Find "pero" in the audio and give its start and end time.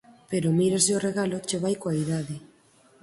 0.31-0.47